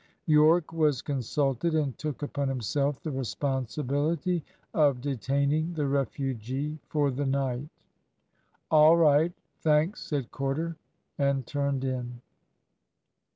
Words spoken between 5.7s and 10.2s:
the refugee for the night. "All right, thanks,"